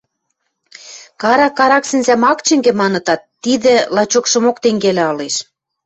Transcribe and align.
«Карак 1.21 1.53
карак 1.59 1.83
сӹнзӓм 1.89 2.23
ак 2.31 2.39
чӹнгӹ» 2.45 2.71
манытат, 2.81 3.21
тидӹ 3.43 3.75
лачокшымок 3.95 4.57
тенгелӓ 4.63 5.05
ылеш. 5.13 5.35